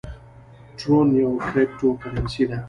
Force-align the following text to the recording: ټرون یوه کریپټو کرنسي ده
ټرون 0.77 1.07
یوه 1.21 1.35
کریپټو 1.45 1.87
کرنسي 2.01 2.43
ده 2.49 2.57